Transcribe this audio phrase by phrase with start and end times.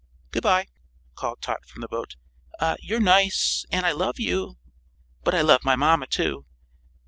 [0.31, 0.65] "Good bye,"
[1.13, 2.15] called Tot from the boat.
[2.79, 4.57] "You're nice, an' I love you.
[5.23, 6.47] But I love my mamma, too."